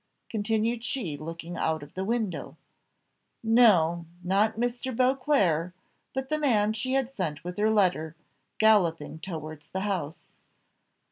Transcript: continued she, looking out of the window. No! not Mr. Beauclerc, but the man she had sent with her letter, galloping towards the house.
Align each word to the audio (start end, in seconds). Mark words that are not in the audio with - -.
continued 0.31 0.83
she, 0.83 1.15
looking 1.15 1.55
out 1.57 1.83
of 1.83 1.93
the 1.93 2.03
window. 2.03 2.57
No! 3.43 4.07
not 4.23 4.55
Mr. 4.55 4.95
Beauclerc, 4.97 5.75
but 6.15 6.27
the 6.27 6.39
man 6.39 6.73
she 6.73 6.93
had 6.93 7.11
sent 7.11 7.43
with 7.43 7.55
her 7.59 7.69
letter, 7.69 8.15
galloping 8.57 9.19
towards 9.19 9.69
the 9.69 9.81
house. 9.81 10.31